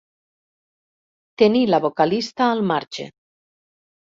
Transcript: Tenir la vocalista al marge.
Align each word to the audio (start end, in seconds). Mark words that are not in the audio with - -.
Tenir 1.43 1.61
la 1.73 1.81
vocalista 1.85 2.51
al 2.57 2.65
marge. 2.73 3.07